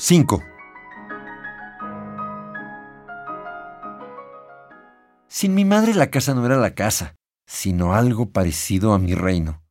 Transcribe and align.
5. 0.00 0.44
Sin 5.26 5.56
mi 5.56 5.64
madre 5.64 5.92
la 5.92 6.08
casa 6.08 6.34
no 6.34 6.46
era 6.46 6.56
la 6.56 6.76
casa, 6.76 7.16
sino 7.48 7.94
algo 7.94 8.30
parecido 8.30 8.92
a 8.92 9.00
mi 9.00 9.16
reino, 9.16 9.64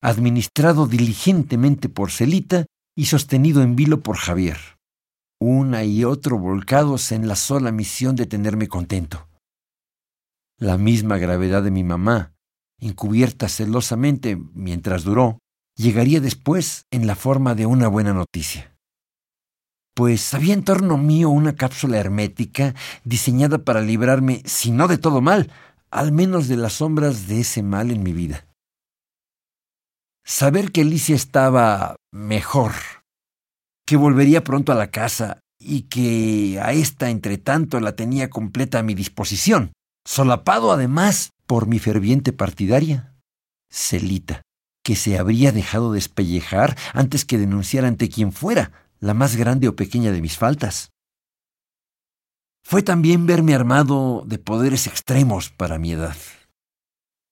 administrado 0.00 0.86
diligentemente 0.86 1.90
por 1.90 2.10
Celita 2.10 2.64
y 2.96 3.04
sostenido 3.04 3.60
en 3.60 3.76
vilo 3.76 4.02
por 4.02 4.16
Javier, 4.16 4.56
una 5.38 5.84
y 5.84 6.04
otro 6.04 6.38
volcados 6.38 7.12
en 7.12 7.28
la 7.28 7.36
sola 7.36 7.70
misión 7.70 8.16
de 8.16 8.24
tenerme 8.24 8.68
contento. 8.68 9.28
La 10.56 10.78
misma 10.78 11.18
gravedad 11.18 11.62
de 11.62 11.70
mi 11.70 11.84
mamá, 11.84 12.32
encubierta 12.80 13.50
celosamente 13.50 14.38
mientras 14.54 15.04
duró, 15.04 15.38
llegaría 15.76 16.22
después 16.22 16.86
en 16.90 17.06
la 17.06 17.14
forma 17.14 17.54
de 17.54 17.66
una 17.66 17.88
buena 17.88 18.14
noticia 18.14 18.72
pues 19.96 20.34
había 20.34 20.52
en 20.52 20.62
torno 20.62 20.98
mío 20.98 21.30
una 21.30 21.56
cápsula 21.56 21.96
hermética 21.96 22.74
diseñada 23.04 23.64
para 23.64 23.80
librarme, 23.80 24.42
si 24.44 24.70
no 24.70 24.88
de 24.88 24.98
todo 24.98 25.22
mal, 25.22 25.50
al 25.90 26.12
menos 26.12 26.48
de 26.48 26.58
las 26.58 26.74
sombras 26.74 27.28
de 27.28 27.40
ese 27.40 27.62
mal 27.62 27.90
en 27.90 28.02
mi 28.02 28.12
vida. 28.12 28.46
Saber 30.22 30.70
que 30.70 30.82
Alicia 30.82 31.16
estaba 31.16 31.96
mejor, 32.12 32.72
que 33.86 33.96
volvería 33.96 34.44
pronto 34.44 34.70
a 34.70 34.74
la 34.74 34.90
casa 34.90 35.40
y 35.58 35.82
que 35.84 36.60
a 36.62 36.74
esta, 36.74 37.08
entre 37.08 37.38
tanto, 37.38 37.80
la 37.80 37.96
tenía 37.96 38.28
completa 38.28 38.80
a 38.80 38.82
mi 38.82 38.94
disposición, 38.94 39.72
solapado 40.04 40.72
además 40.72 41.30
por 41.46 41.66
mi 41.66 41.78
ferviente 41.78 42.34
partidaria, 42.34 43.14
Celita, 43.70 44.42
que 44.84 44.94
se 44.94 45.18
habría 45.18 45.52
dejado 45.52 45.94
despellejar 45.94 46.76
antes 46.92 47.24
que 47.24 47.38
denunciar 47.38 47.86
ante 47.86 48.10
quien 48.10 48.32
fuera, 48.32 48.85
la 49.00 49.14
más 49.14 49.36
grande 49.36 49.68
o 49.68 49.76
pequeña 49.76 50.12
de 50.12 50.20
mis 50.20 50.36
faltas. 50.36 50.90
Fue 52.64 52.82
también 52.82 53.26
verme 53.26 53.54
armado 53.54 54.24
de 54.26 54.38
poderes 54.38 54.86
extremos 54.86 55.50
para 55.50 55.78
mi 55.78 55.92
edad. 55.92 56.16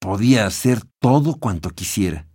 Podía 0.00 0.46
hacer 0.46 0.82
todo 1.00 1.36
cuanto 1.36 1.70
quisiera, 1.70 2.28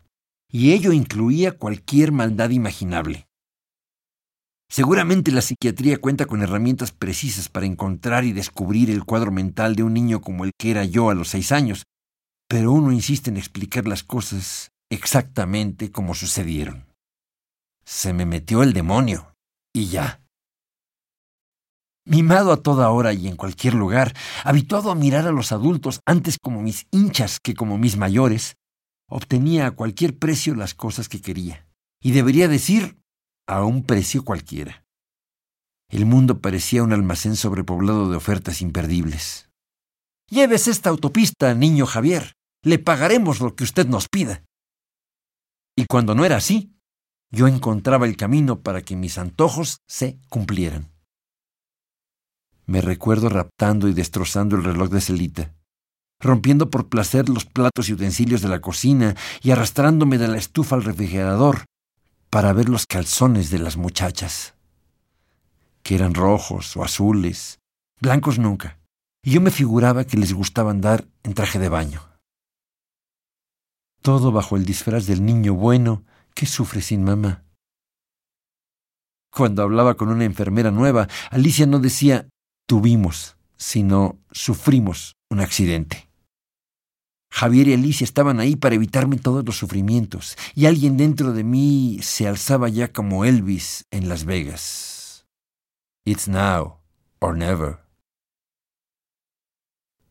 y 0.52 0.72
ello 0.74 0.92
incluía 0.92 1.58
cualquier 1.58 2.12
maldad 2.12 2.50
imaginable. 2.50 3.28
Seguramente 4.72 5.32
la 5.32 5.42
psiquiatría 5.42 5.98
cuenta 5.98 6.26
con 6.26 6.42
herramientas 6.42 6.92
precisas 6.92 7.50
para 7.50 7.66
encontrar 7.66 8.24
y 8.24 8.34
descubrir 8.34 8.92
el 8.92 9.04
cuadro 9.04 9.32
mental 9.32 9.76
de 9.76 9.84
un 9.84 9.94
niño 9.94 10.22
como 10.22 10.44
el 10.44 10.52
que 10.60 10.72
era 10.72 10.84
yo 10.84 11.10
a 11.10 11.16
los 11.16 11.30
seis 11.30 11.52
años, 11.52 11.86
pero 12.48 12.72
uno 12.72 12.92
insiste 12.92 13.30
en 13.30 13.38
explicar 13.38 13.88
las 13.88 14.04
cosas 14.04 14.72
exactamente 14.92 15.92
como 15.92 16.16
sucedieron. 16.16 16.89
Se 17.92 18.14
me 18.14 18.28
metió 18.28 18.62
el 18.62 18.74
demonio. 18.74 19.34
Y 19.74 19.88
ya. 19.88 20.22
Mimado 22.06 22.52
a 22.52 22.62
toda 22.62 22.92
hora 22.92 23.14
y 23.14 23.28
en 23.28 23.36
cualquier 23.36 23.74
lugar, 23.74 24.16
habituado 24.44 24.92
a 24.92 24.96
mirar 24.96 25.26
a 25.26 25.32
los 25.32 25.52
adultos 25.52 26.00
antes 26.06 26.38
como 26.40 26.62
mis 26.62 26.86
hinchas 26.92 27.40
que 27.40 27.56
como 27.56 27.80
mis 27.80 27.98
mayores, 27.98 28.58
obtenía 29.10 29.66
a 29.66 29.72
cualquier 29.72 30.20
precio 30.20 30.54
las 30.54 30.76
cosas 30.76 31.10
que 31.10 31.20
quería. 31.20 31.68
Y 32.00 32.12
debería 32.12 32.48
decir, 32.48 33.00
a 33.48 33.64
un 33.64 33.84
precio 33.84 34.24
cualquiera. 34.24 34.86
El 35.90 36.06
mundo 36.06 36.42
parecía 36.42 36.84
un 36.84 36.94
almacén 36.94 37.36
sobrepoblado 37.36 38.08
de 38.12 38.18
ofertas 38.18 38.62
imperdibles. 38.62 39.50
Lleves 40.30 40.68
esta 40.68 40.92
autopista, 40.92 41.56
niño 41.56 41.88
Javier. 41.88 42.34
Le 42.64 42.78
pagaremos 42.78 43.42
lo 43.42 43.56
que 43.56 43.64
usted 43.64 43.88
nos 43.88 44.08
pida. 44.08 44.44
Y 45.76 45.86
cuando 45.88 46.14
no 46.14 46.24
era 46.24 46.38
así, 46.38 46.79
yo 47.32 47.48
encontraba 47.48 48.06
el 48.06 48.18
camino 48.18 48.62
para 48.62 48.82
que 48.82 48.96
mis 48.96 49.18
antojos 49.18 49.82
se 49.88 50.20
cumplieran. 50.30 50.92
Me 52.66 52.82
recuerdo 52.82 53.30
raptando 53.30 53.88
y 53.88 53.94
destrozando 53.94 54.56
el 54.56 54.64
reloj 54.64 54.90
de 54.90 55.02
Celita, 55.02 55.56
rompiendo 56.20 56.70
por 56.70 56.90
placer 56.90 57.30
los 57.30 57.46
platos 57.46 57.90
y 57.90 57.94
utensilios 57.94 58.42
de 58.42 58.50
la 58.50 58.62
cocina 58.62 59.16
y 59.42 59.52
arrastrándome 59.52 60.18
de 60.18 60.28
la 60.28 60.38
estufa 60.38 60.76
al 60.76 60.84
refrigerador 60.84 61.66
para 62.30 62.54
ver 62.54 62.70
los 62.70 62.86
calzones 62.86 63.50
de 63.50 63.60
las 63.60 63.78
muchachas, 63.78 64.54
que 65.82 65.96
eran 65.96 66.14
rojos 66.14 66.78
o 66.78 66.84
azules, 66.84 67.60
blancos 68.00 68.38
nunca, 68.38 68.80
y 69.24 69.32
yo 69.32 69.42
me 69.42 69.52
figuraba 69.52 70.06
que 70.06 70.18
les 70.18 70.34
gustaba 70.34 70.72
andar 70.72 71.08
en 71.24 71.34
traje 71.34 71.58
de 71.58 71.70
baño. 71.70 72.02
Todo 74.02 74.32
bajo 74.32 74.56
el 74.56 74.66
disfraz 74.66 75.08
del 75.08 75.26
niño 75.26 75.56
bueno 75.56 76.04
¿Qué 76.40 76.46
sufre 76.46 76.82
sin 76.82 77.04
mamá? 77.04 77.44
Cuando 79.30 79.62
hablaba 79.62 79.96
con 79.96 80.08
una 80.08 80.24
enfermera 80.24 80.72
nueva, 80.72 81.10
Alicia 81.32 81.66
no 81.66 81.80
decía 81.80 82.30
tuvimos, 82.66 83.36
sino 83.58 84.18
sufrimos 84.32 85.18
un 85.30 85.42
accidente. 85.42 86.10
Javier 87.30 87.68
y 87.68 87.74
Alicia 87.74 88.06
estaban 88.06 88.40
ahí 88.40 88.56
para 88.56 88.76
evitarme 88.76 89.18
todos 89.18 89.44
los 89.46 89.58
sufrimientos, 89.58 90.38
y 90.56 90.66
alguien 90.66 90.96
dentro 90.96 91.34
de 91.34 91.44
mí 91.44 92.00
se 92.02 92.26
alzaba 92.26 92.70
ya 92.70 92.94
como 92.94 93.26
Elvis 93.26 93.84
en 93.92 94.08
Las 94.08 94.24
Vegas. 94.24 95.28
It's 96.06 96.30
now 96.30 96.80
or 97.20 97.36
never. 97.36 97.80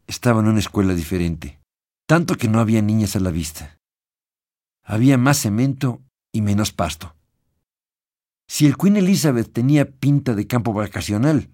Estaba 0.06 0.40
en 0.40 0.48
una 0.48 0.58
escuela 0.58 0.92
diferente, 0.92 1.58
tanto 2.06 2.36
que 2.36 2.48
no 2.48 2.60
había 2.60 2.82
niñas 2.82 3.16
a 3.16 3.20
la 3.20 3.30
vista. 3.30 3.78
Había 4.84 5.16
más 5.16 5.40
cemento 5.40 6.02
y 6.32 6.42
menos 6.42 6.72
pasto. 6.72 7.14
Si 8.48 8.66
el 8.66 8.76
Queen 8.76 8.96
Elizabeth 8.96 9.52
tenía 9.52 9.90
pinta 9.90 10.34
de 10.34 10.46
campo 10.46 10.72
vacacional, 10.72 11.50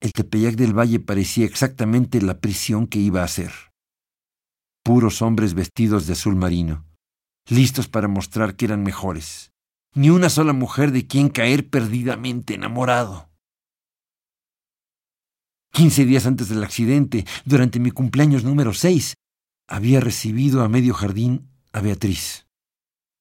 el 0.00 0.12
Tepeyac 0.12 0.56
del 0.56 0.76
Valle 0.76 1.00
parecía 1.00 1.44
exactamente 1.44 2.20
la 2.20 2.40
prisión 2.40 2.86
que 2.86 2.98
iba 2.98 3.22
a 3.22 3.28
ser. 3.28 3.52
Puros 4.84 5.22
hombres 5.22 5.54
vestidos 5.54 6.06
de 6.06 6.14
azul 6.14 6.34
marino, 6.34 6.86
listos 7.48 7.88
para 7.88 8.08
mostrar 8.08 8.56
que 8.56 8.64
eran 8.64 8.82
mejores. 8.82 9.52
Ni 9.94 10.10
una 10.10 10.28
sola 10.28 10.52
mujer 10.52 10.92
de 10.92 11.06
quien 11.06 11.28
caer 11.28 11.70
perdidamente 11.70 12.54
enamorado. 12.54 13.30
Quince 15.72 16.04
días 16.04 16.26
antes 16.26 16.48
del 16.48 16.64
accidente, 16.64 17.26
durante 17.44 17.78
mi 17.78 17.90
cumpleaños 17.90 18.44
número 18.44 18.74
seis, 18.74 19.14
había 19.68 20.00
recibido 20.00 20.62
a 20.62 20.68
medio 20.68 20.94
jardín 20.94 21.50
a 21.72 21.80
Beatriz 21.80 22.47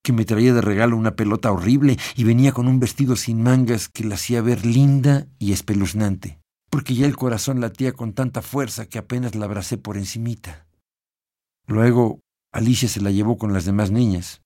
que 0.08 0.14
me 0.14 0.24
traía 0.24 0.54
de 0.54 0.62
regalo 0.62 0.96
una 0.96 1.18
pelota 1.18 1.52
horrible 1.52 1.98
y 2.16 2.24
venía 2.24 2.54
con 2.54 2.70
un 2.70 2.80
vestido 2.80 3.18
sin 3.18 3.44
mangas 3.44 3.90
que 3.90 4.06
la 4.06 4.16
hacía 4.16 4.42
ver 4.42 4.66
linda 4.66 5.28
y 5.38 5.52
espeluznante, 5.52 6.40
porque 6.70 6.96
ya 6.96 7.06
el 7.06 7.18
corazón 7.18 7.60
latía 7.60 7.92
con 7.92 8.14
tanta 8.14 8.42
fuerza 8.42 8.86
que 8.86 9.00
apenas 9.00 9.36
la 9.36 9.44
abracé 9.44 9.78
por 9.78 9.98
encimita. 9.98 10.66
Luego 11.66 12.22
Alicia 12.54 12.88
se 12.88 13.02
la 13.02 13.12
llevó 13.12 13.38
con 13.38 13.52
las 13.52 13.66
demás 13.66 13.92
niñas, 13.92 14.42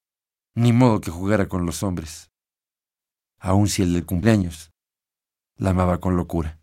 ni 0.55 0.73
modo 0.73 0.99
que 0.99 1.11
jugara 1.11 1.47
con 1.47 1.67
los 1.67 1.83
hombres, 1.83 2.31
aun 3.37 3.67
si 3.67 3.83
el 3.83 3.93
del 3.93 4.07
cumpleaños 4.07 4.71
la 5.57 5.69
amaba 5.69 5.99
con 5.99 6.15
locura. 6.15 6.59